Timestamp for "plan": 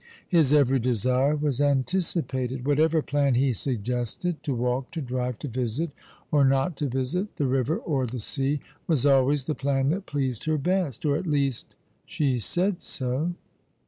3.03-3.35, 9.53-9.89